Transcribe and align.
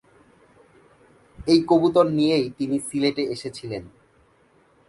এই 1.47 1.59
কবুতর 1.69 2.05
নিয়েই 2.09 2.47
তিনি 2.57 2.77
সিলেটে 2.79 3.23
এসেছিলেন। 3.25 3.83